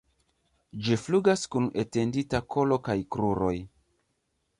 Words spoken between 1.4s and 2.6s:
kun etendita